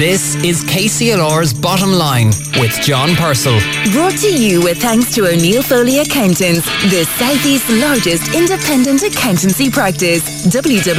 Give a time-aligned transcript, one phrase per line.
[0.00, 3.60] This is KCLR's Bottom Line with John Purcell.
[3.92, 10.46] Brought to you with thanks to O'Neill Foley Accountants, the Southeast's largest independent accountancy practice.
[10.46, 10.90] www.onf.ie.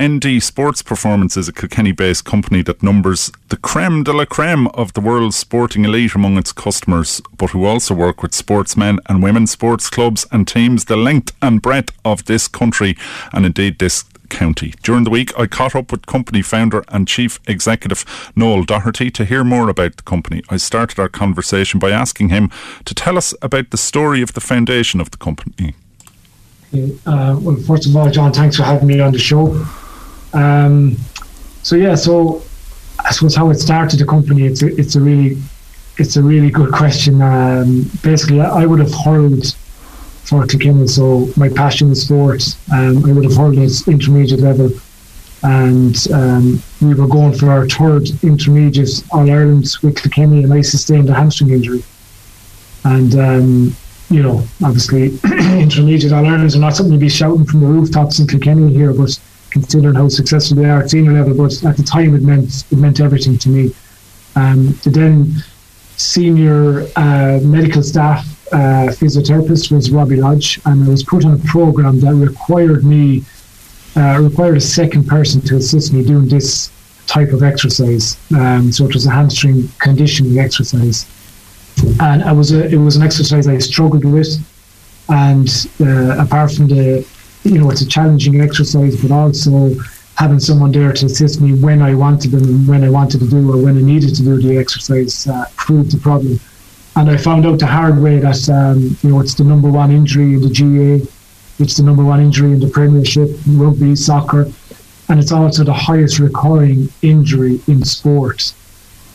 [0.00, 4.68] ND Sports Performance is a Kilkenny based company that numbers the creme de la creme
[4.68, 9.22] of the world's sporting elite among its customers, but who also work with sportsmen and
[9.22, 12.96] women's sports clubs and teams the length and breadth of this country
[13.34, 14.74] and indeed this county.
[14.82, 19.24] During the week, I caught up with company founder and chief executive Noel Doherty to
[19.24, 20.42] hear more about the company.
[20.48, 22.50] I started our conversation by asking him
[22.84, 25.74] to tell us about the story of the foundation of the company.
[27.06, 29.64] Uh, well, first of all, John, thanks for having me on the show.
[30.32, 30.96] Um,
[31.62, 32.42] so yeah, so
[32.98, 34.44] I suppose how it started the company.
[34.46, 35.40] It's a, it's a really
[35.96, 37.22] it's a really good question.
[37.22, 39.54] Um, basically, I would have hurled
[40.24, 42.42] for Kilkenny, so my passion is sport.
[42.72, 44.70] Um, I would have hurled at intermediate level,
[45.42, 50.62] and um, we were going for our third intermediate All Ireland with Kilkenny, and I
[50.62, 51.84] sustained a hamstring injury.
[52.84, 53.76] And um,
[54.10, 55.18] you know, obviously,
[55.60, 58.94] intermediate All Irelands are not something to be shouting from the rooftops in Kilkenny here,
[58.94, 59.18] but
[59.50, 61.34] considering how successful they are at senior level.
[61.34, 63.74] But at the time, it meant it meant everything to me.
[64.36, 65.44] Um, the then
[65.96, 71.44] senior uh, medical staff uh, physiotherapist was Robbie Lodge, and I was put on a
[71.44, 73.24] program that required me
[73.96, 76.70] uh, required a second person to assist me doing this
[77.06, 78.16] type of exercise.
[78.34, 81.06] Um, so it was a hamstring conditioning exercise,
[82.00, 84.30] and I was a, it was an exercise I struggled with,
[85.08, 85.48] and
[85.80, 87.06] uh, apart from the
[87.44, 89.74] you know, it's a challenging exercise, but also
[90.16, 93.52] having someone there to assist me when I wanted them, when I wanted to do
[93.52, 96.40] or when I needed to do the exercise uh, proved the problem.
[96.96, 99.90] And I found out the hard way that um, you know it's the number one
[99.90, 101.04] injury in the GAA,
[101.58, 104.46] it's the number one injury in the Premiership, rugby, soccer,
[105.08, 108.54] and it's also the highest recurring injury in sport.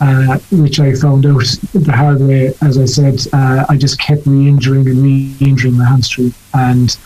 [0.01, 2.53] Uh, which I found out the hard way.
[2.61, 6.97] As I said, uh, I just kept re-injuring and re-injuring my hamstring, and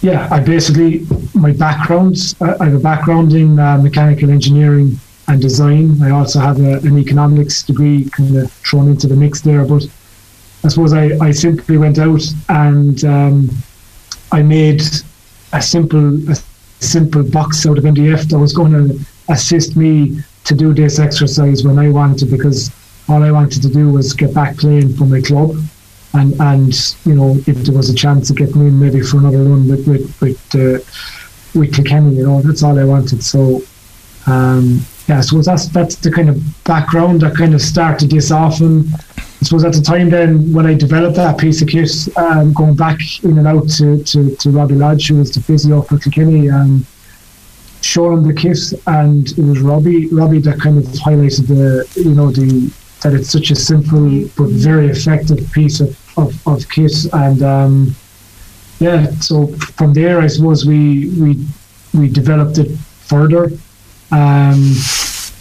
[0.00, 1.04] yeah, I basically
[1.34, 2.36] my background.
[2.40, 6.02] I have a background in uh, mechanical engineering and design.
[6.02, 9.64] I also have a, an economics degree kind of thrown into the mix there.
[9.64, 9.86] But
[10.64, 13.50] I suppose I, I simply went out and um,
[14.32, 14.82] I made
[15.52, 16.36] a simple a
[16.80, 18.98] simple box out of MDF that was going to
[19.28, 22.70] assist me to do this exercise when I wanted because
[23.08, 25.56] all I wanted to do was get back playing for my club
[26.14, 26.72] and and
[27.04, 29.68] you know if there was a chance to get me in maybe for another run
[29.68, 30.78] with with with, uh,
[31.58, 33.22] with Kilkenny, you know that's all I wanted.
[33.22, 33.62] So
[34.26, 34.80] um,
[35.10, 38.60] yeah, so that's that's the kind of background that kind of started this off.
[38.60, 38.86] And
[39.18, 42.76] I suppose at the time then when I developed that piece of kit, um, going
[42.76, 46.48] back in and out to, to, to Robbie Lodge, who was the physio for Kilkenny,
[46.48, 46.86] um,
[47.80, 51.64] showing the kit, and it was Robbie Robbie that kind of highlighted the
[52.00, 52.72] you know the
[53.02, 54.06] that it's such a simple
[54.36, 57.96] but very effective piece of, of, of kit and um,
[58.78, 59.48] yeah so
[59.78, 61.30] from there I suppose we we
[61.94, 62.70] we developed it
[63.12, 63.50] further
[64.10, 64.74] um,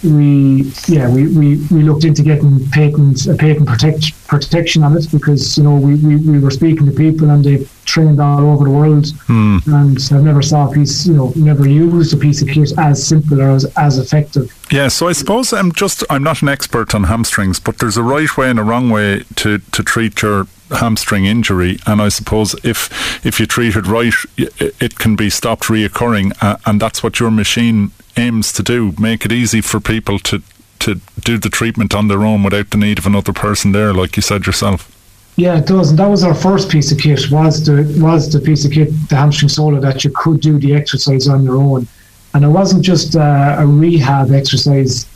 [0.03, 5.11] we yeah we, we, we looked into getting patent a patent protect, protection on it
[5.11, 8.65] because you know we, we, we were speaking to people and they trained all over
[8.65, 9.11] the world.
[9.25, 9.57] Hmm.
[9.65, 13.05] and I've never saw a piece you know never used a piece of kit as
[13.05, 14.55] simple or as, as effective.
[14.71, 18.03] Yeah, so I suppose I'm just I'm not an expert on hamstrings, but there's a
[18.03, 22.53] right way and a wrong way to, to treat your hamstring injury, and I suppose
[22.63, 27.03] if if you treat it right, it, it can be stopped reoccurring, uh, and that's
[27.03, 30.41] what your machine aims to do: make it easy for people to
[30.79, 34.15] to do the treatment on their own without the need of another person there, like
[34.15, 34.95] you said yourself.
[35.35, 37.31] Yeah, it does, and that was our first piece of kit.
[37.31, 40.75] Was the was the piece of kit, the hamstring solo that you could do the
[40.75, 41.87] exercise on your own,
[42.33, 45.07] and it wasn't just uh, a rehab exercise.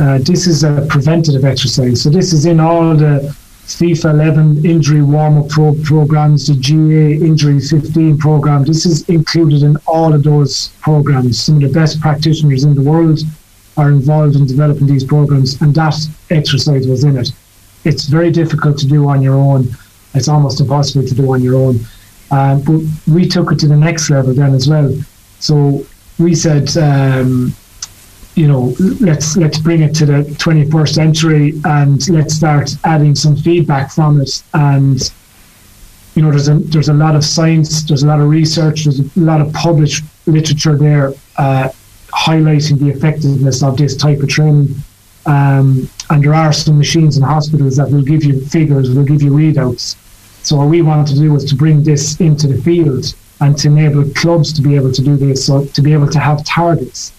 [0.00, 2.02] Uh, this is a preventative exercise.
[2.02, 3.36] So this is in all the
[3.66, 8.64] FIFA 11 injury warm-up pro- programs, the GAA injury 15 program.
[8.64, 11.42] This is included in all of those programs.
[11.42, 13.20] Some of the best practitioners in the world
[13.76, 15.96] are involved in developing these programs, and that
[16.30, 17.32] exercise was in it
[17.84, 19.68] it's very difficult to do on your own.
[20.14, 21.80] It's almost impossible to do on your own.
[22.30, 24.92] Uh, but we took it to the next level then as well.
[25.38, 25.86] So
[26.18, 27.54] we said, um,
[28.34, 33.36] you know, let's let's bring it to the 21st century and let's start adding some
[33.36, 34.42] feedback from it.
[34.54, 34.98] And
[36.14, 39.00] you know, there's a there's a lot of science, there's a lot of research, there's
[39.00, 41.68] a lot of published literature there uh,
[42.08, 44.74] highlighting the effectiveness of this type of training.
[45.26, 49.22] Um, and there are some machines in hospitals that will give you figures, will give
[49.22, 49.96] you readouts.
[50.44, 53.68] So what we wanted to do was to bring this into the field and to
[53.68, 57.12] enable clubs to be able to do this, so to be able to have targets,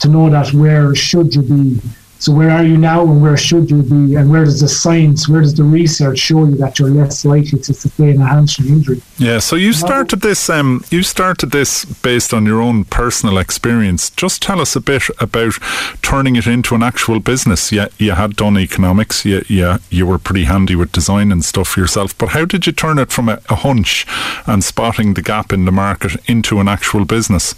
[0.00, 1.80] to know that where should you be
[2.20, 5.26] so where are you now and where should you be and where does the science,
[5.26, 9.00] where does the research show you that you're less likely to sustain a hamstring injury?
[9.16, 14.10] Yeah, so you started this um, you started this based on your own personal experience.
[14.10, 15.54] Just tell us a bit about
[16.02, 17.72] turning it into an actual business.
[17.72, 21.74] Yeah, you had done economics, yeah, yeah, you were pretty handy with design and stuff
[21.74, 24.06] yourself, but how did you turn it from a, a hunch
[24.46, 27.54] and spotting the gap in the market into an actual business?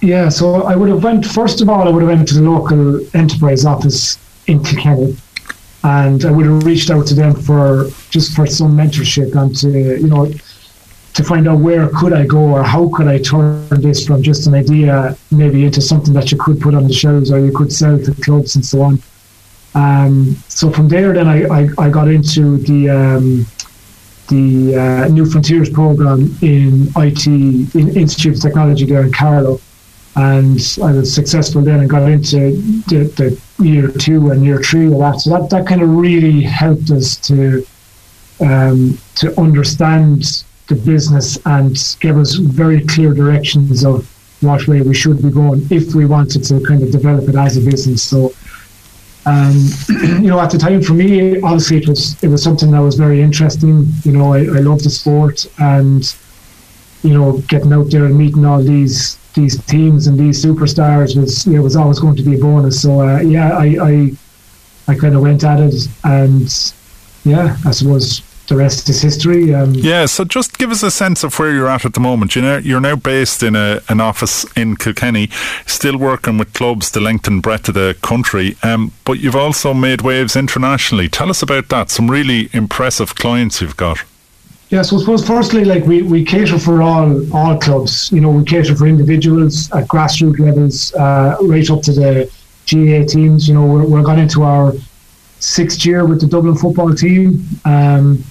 [0.00, 1.88] Yeah, so I would have went first of all.
[1.88, 5.16] I would have went to the local enterprise office in Kilkenny,
[5.82, 10.00] and I would have reached out to them for just for some mentorship and to
[10.00, 10.30] you know
[11.14, 14.46] to find out where could I go or how could I turn this from just
[14.46, 17.72] an idea maybe into something that you could put on the shelves or you could
[17.72, 19.02] sell to clubs and so on.
[19.74, 23.46] Um, so from there, then I, I, I got into the um,
[24.28, 29.60] the uh, New Frontiers program in IT in Institute of Technology there in Carlow
[30.18, 32.56] and I was successful then and got into
[32.88, 35.20] the, the, year two and year three of that.
[35.20, 37.64] So that, that kind of really helped us to
[38.40, 44.06] um, to understand the business and give us very clear directions of
[44.40, 47.56] what way we should be going if we wanted to kind of develop it as
[47.56, 48.02] a business.
[48.02, 48.32] So,
[49.26, 49.68] um,
[50.22, 52.96] you know, at the time for me, obviously it was it was something that was
[52.96, 53.86] very interesting.
[54.02, 56.02] You know, I, I love the sport and
[57.02, 61.46] you know getting out there and meeting all these these teams and these superstars was
[61.46, 62.82] you know, was always going to be a bonus.
[62.82, 64.12] So uh, yeah, I I,
[64.88, 66.74] I kind of went at it, and
[67.24, 69.54] yeah, I suppose the rest is history.
[69.54, 72.34] Um, yeah, so just give us a sense of where you're at at the moment.
[72.34, 75.28] You know, you're now based in a, an office in Kilkenny,
[75.66, 79.74] still working with clubs the length and breadth of the country, um, but you've also
[79.74, 81.08] made waves internationally.
[81.08, 81.90] Tell us about that.
[81.90, 84.02] Some really impressive clients you've got.
[84.70, 88.12] Yeah, so I suppose firstly, like we, we cater for all all clubs.
[88.12, 92.30] You know, we cater for individuals at grassroots levels, uh, right up to the
[92.70, 93.48] GAA teams.
[93.48, 94.74] You know, we're, we're gone into our
[95.40, 97.44] sixth year with the Dublin football team.
[97.64, 98.22] Um,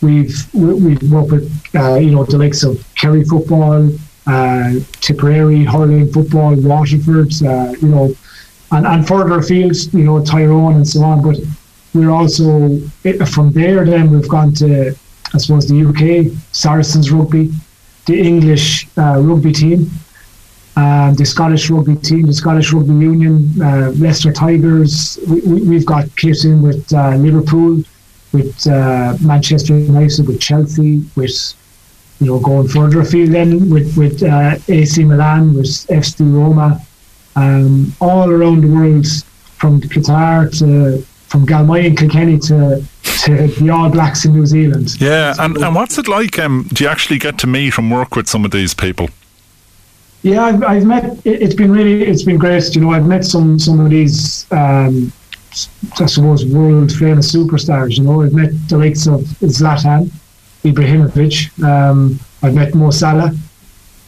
[0.00, 3.90] we've we've worked with uh, you know the likes of Kerry football,
[4.26, 4.72] uh,
[5.02, 7.30] Tipperary hurling football, Waterford.
[7.44, 8.14] Uh, you know,
[8.72, 11.20] and, and further afield, you know Tyrone and so on.
[11.20, 11.40] But
[11.92, 12.78] we're also
[13.26, 13.84] from there.
[13.84, 14.96] Then we've gone to
[15.34, 17.50] I suppose the UK Saracens rugby,
[18.06, 19.90] the English uh, rugby team,
[20.76, 25.18] uh, the Scottish rugby team, the Scottish rugby union, uh, Leicester Tigers.
[25.26, 27.82] We, have got kit in with uh, Liverpool,
[28.32, 31.54] with uh, Manchester United, with Chelsea, with
[32.20, 36.80] you know going further afield then with with uh, AC Milan, with FC Roma,
[37.34, 39.06] um, all around the world
[39.56, 42.84] from Qatar to from Galway and Kilkenny to
[43.24, 45.00] to the All Blacks in New Zealand.
[45.00, 46.38] Yeah, and, and what's it like?
[46.38, 49.08] Um, do you actually get to meet and work with some of these people?
[50.22, 51.18] Yeah, I've, I've met.
[51.24, 52.74] It's been really, it's been great.
[52.74, 55.12] You know, I've met some some of these, um,
[56.00, 57.98] I suppose, world famous superstars.
[57.98, 60.10] You know, I've met the likes of Zlatan,
[60.62, 61.62] Ibrahimovic.
[61.62, 63.32] Um, I've met Mo Salah,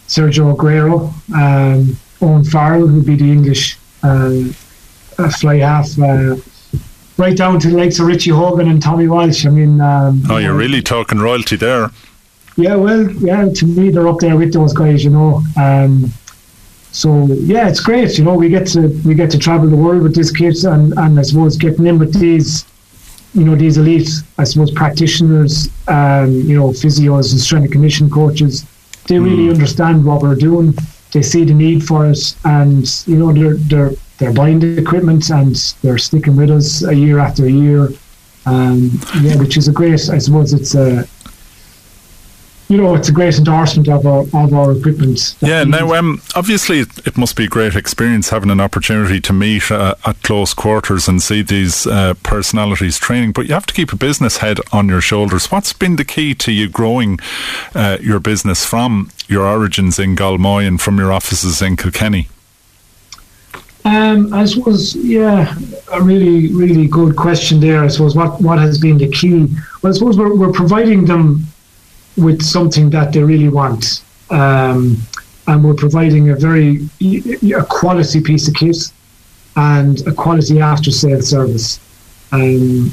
[0.09, 4.45] Sergio Aguero, um, Owen Farrell, who'd be the English uh,
[5.39, 5.99] fly half.
[5.99, 6.37] Uh,
[7.17, 9.47] right down to the likes of Richie Hogan and Tommy Walsh.
[9.47, 11.91] I mean, um, oh, you're really talking royalty there.
[12.57, 15.43] Yeah, well, yeah, to me they're up there with those guys, you know.
[15.61, 16.11] Um,
[16.93, 18.17] so yeah, it's great.
[18.17, 20.95] You know, we get to we get to travel the world with these kids, and
[20.99, 22.65] and I suppose getting in with these,
[23.35, 24.09] you know, these elite,
[24.39, 28.65] I suppose practitioners, um, you know, physios and strength and conditioning coaches.
[29.09, 29.53] They really mm.
[29.53, 30.75] understand what we're doing.
[31.13, 35.31] They see the need for it, and you know, they're they're they're buying the equipment
[35.31, 37.91] and they're sticking with us a year after year.
[38.47, 40.09] Um, yeah, which is a great.
[40.09, 41.07] I suppose it's a
[42.69, 45.37] you know, it's a great endorsement of our of our equipment.
[45.41, 45.63] Yeah.
[45.65, 49.95] Now, um, obviously, it must be a great experience having an opportunity to meet uh,
[50.05, 53.33] at close quarters and see these uh, personalities training.
[53.33, 55.51] But you have to keep a business head on your shoulders.
[55.53, 57.21] What's been the key to you growing
[57.75, 62.29] uh, your business from your origins in Galmoy and from your offices in Kilkenny?
[63.87, 65.55] Um, I suppose, yeah,
[65.93, 67.85] a really, really good question there.
[67.85, 69.47] I suppose what, what has been the key?
[69.81, 71.45] Well, I suppose we're, we're providing them
[72.17, 74.03] with something that they really want.
[74.29, 74.97] Um,
[75.47, 78.77] and we're providing a very a quality piece of kit
[79.55, 81.79] and a quality after sale service.
[82.33, 82.93] Um,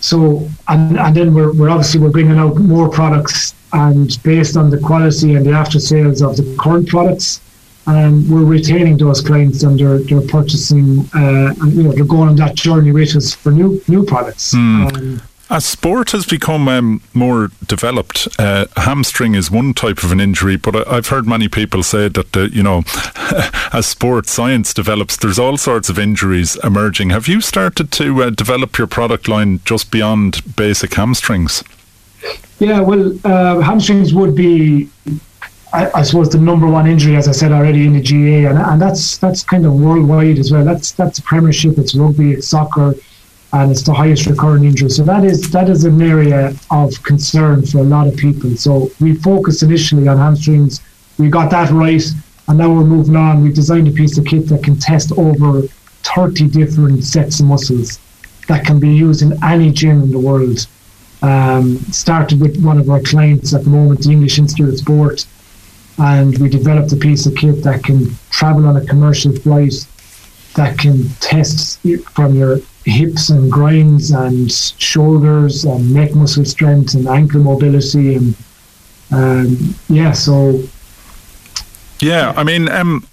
[0.00, 4.68] so and, and then we're, we're obviously we're bringing out more products and based on
[4.68, 7.40] the quality and the after sales of the current products,
[7.86, 12.30] um, we're retaining those clients and they're, they're purchasing, uh, and, you know, they're going
[12.30, 14.54] on that journey with us for new new products.
[14.54, 14.96] Mm.
[14.96, 20.18] Um, As sport has become um, more developed, uh, hamstring is one type of an
[20.18, 22.82] injury, but I, have heard many people say that, uh, you know,
[23.72, 27.10] as sport science develops, there's all sorts of injuries emerging.
[27.10, 31.62] Have you started to uh, develop your product line just beyond basic hamstrings?
[32.58, 34.88] Yeah, well, uh, hamstrings would be
[35.74, 38.58] I, I, suppose the number one injury, as I said already, in the GAA, and,
[38.58, 40.64] and that's that's kind of worldwide as well.
[40.64, 42.94] That's that's Premiership, it's rugby, it's soccer,
[43.52, 44.88] and it's the highest recurring injury.
[44.88, 48.56] So that is that is an area of concern for a lot of people.
[48.56, 50.80] So we focused initially on hamstrings.
[51.18, 52.04] We got that right,
[52.46, 53.42] and now we're moving on.
[53.42, 55.62] We've designed a piece of kit that can test over
[56.04, 57.98] 30 different sets of muscles
[58.46, 60.68] that can be used in any gym in the world.
[61.22, 65.24] Um, started with one of our clients at the moment, the English Institute of Sport,
[65.98, 69.74] and we developed a piece of kit that can travel on a commercial flight
[70.54, 71.80] that can test
[72.14, 78.36] from your hips and groins and shoulders and neck muscle strength and ankle mobility and
[79.10, 80.60] um, yeah so
[82.00, 83.06] yeah i mean um,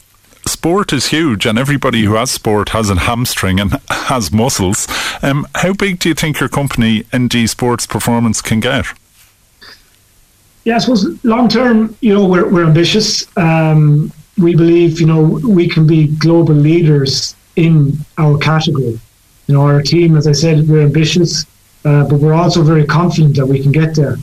[0.45, 4.87] sport is huge and everybody who has sport has a hamstring and has muscles.
[5.21, 8.85] Um, how big do you think your company nd sports performance can get
[10.63, 15.21] yeah i suppose long term you know we're, we're ambitious um, we believe you know
[15.21, 18.99] we can be global leaders in our category
[19.51, 21.45] you know, our team, as I said, we're ambitious,
[21.83, 24.15] uh, but we're also very confident that we can get there.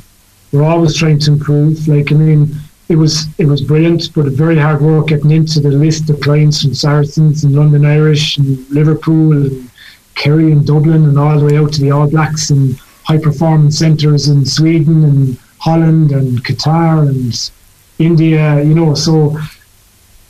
[0.53, 1.87] We're always trying to improve.
[1.87, 2.55] Like, I mean,
[2.89, 6.21] it was it was brilliant, but a very hard work getting into the list of
[6.23, 9.71] clients from Saracens and London Irish and Liverpool and
[10.15, 13.79] Kerry and Dublin and all the way out to the All Blacks and high performance
[13.79, 17.51] centres in Sweden and Holland and Qatar and
[17.99, 18.63] India.
[18.63, 19.37] You know, so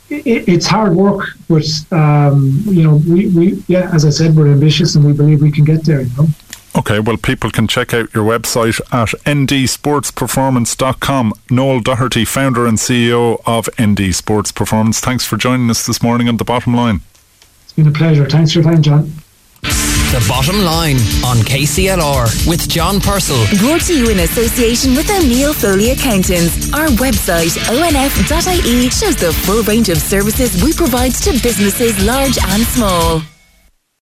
[0.09, 4.51] it, it's hard work, but um, you know, we, we yeah, as I said, we're
[4.51, 6.01] ambitious and we believe we can get there.
[6.01, 6.27] You know.
[6.77, 11.33] Okay, well, people can check out your website at ndsportsperformance.com.
[11.49, 14.99] Noel Doherty, founder and CEO of ND Sports Performance.
[14.99, 17.01] Thanks for joining us this morning on The Bottom Line.
[17.63, 18.29] It's been a pleasure.
[18.29, 19.11] Thanks for your time, John.
[20.09, 23.45] The Bottom Line on KCLR with John Purcell.
[23.59, 26.73] Brought to you in association with O'Neill Foley Accountants.
[26.73, 32.63] Our website, onf.ie, shows the full range of services we provide to businesses large and
[32.63, 33.21] small.